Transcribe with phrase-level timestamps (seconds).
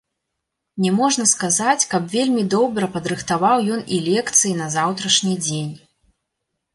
[0.83, 5.71] Не можна сказаць, каб вельмі добра падрыхтаваў ён і лекцыі на заўтрашні дзень.